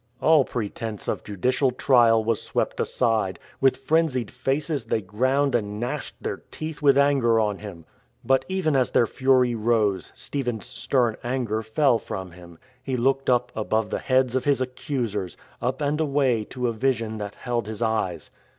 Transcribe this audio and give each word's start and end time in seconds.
All 0.19 0.45
pretence 0.45 1.07
of 1.07 1.23
judicial 1.23 1.69
trial 1.69 2.23
was 2.23 2.41
swept 2.41 2.79
aside. 2.79 3.37
With 3.59 3.77
frenzied 3.77 4.31
faces 4.31 4.85
they 4.85 4.99
ground 5.01 5.53
and 5.53 5.79
gnashed 5.79 6.15
their 6.19 6.37
teeth 6.49 6.81
with 6.81 6.97
anger 6.97 7.39
on 7.39 7.59
him. 7.59 7.85
But, 8.25 8.43
even 8.47 8.75
as 8.75 8.89
their 8.89 9.05
fury 9.05 9.53
rose, 9.53 10.11
Stephen's 10.15 10.65
stern 10.65 11.17
anger 11.23 11.61
fell 11.61 11.99
from 11.99 12.31
him. 12.31 12.57
He 12.81 12.97
looked 12.97 13.29
up 13.29 13.51
above 13.55 13.91
the 13.91 13.99
heads 13.99 14.33
of 14.35 14.45
his 14.45 14.59
accusers, 14.59 15.37
up 15.61 15.81
and 15.83 16.01
away 16.01 16.45
to 16.45 16.67
a 16.67 16.73
vision 16.73 17.19
that 17.19 17.35
held 17.35 17.67
his 17.67 17.83
eyes. 17.83 18.31